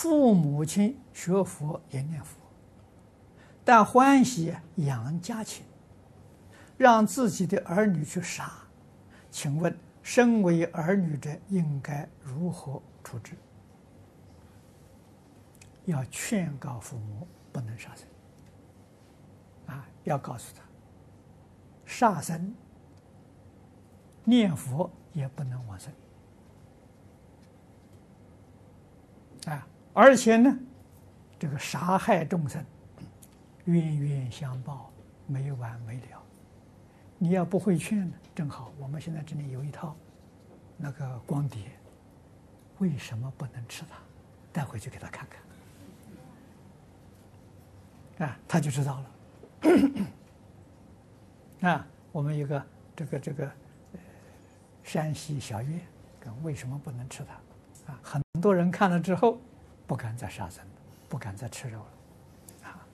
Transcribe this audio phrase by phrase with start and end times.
[0.00, 2.34] 父母亲学佛也念佛，
[3.62, 5.62] 但欢喜养家禽，
[6.78, 8.50] 让自己的儿女去杀，
[9.30, 13.34] 请问身为儿女者应该如何处置？
[15.84, 18.06] 要劝告父母不能杀生。
[19.66, 20.62] 啊，要告诉他，
[21.84, 22.54] 杀生
[24.24, 25.92] 念佛也不能往生。
[29.44, 29.66] 啊，
[30.00, 30.58] 而且呢，
[31.38, 32.64] 这个杀害众生，
[33.66, 34.90] 冤冤相报，
[35.26, 36.22] 没完没了。
[37.18, 39.94] 你要不会劝呢，正好我们现在这里有一套
[40.78, 41.64] 那个光碟，
[42.78, 43.98] 为什么不能吃它？
[44.54, 45.28] 带回去给他看
[48.16, 49.10] 看，啊，他就知道了。
[51.68, 53.52] 啊，我们有个这个这个
[54.82, 55.78] 山西小月，
[56.42, 57.92] 为什么不能吃它？
[57.92, 59.38] 啊，很多人看了之后，
[59.90, 60.70] 不敢再杀生了，
[61.08, 62.86] 不敢再吃肉了，啊。